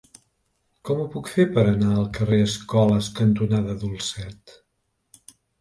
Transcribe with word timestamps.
Com 0.89 1.01
ho 1.01 1.05
puc 1.15 1.29
fer 1.33 1.45
per 1.57 1.65
anar 1.73 1.91
al 1.97 2.09
carrer 2.17 2.41
Escoles 2.47 3.13
cantonada 3.21 3.77
Dulcet? 3.85 4.57